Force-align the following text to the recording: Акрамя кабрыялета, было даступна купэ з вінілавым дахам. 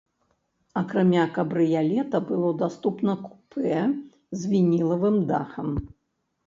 Акрамя 0.79 1.25
кабрыялета, 1.35 2.17
было 2.31 2.49
даступна 2.63 3.13
купэ 3.27 3.77
з 3.77 4.41
вінілавым 4.57 5.25
дахам. 5.31 5.67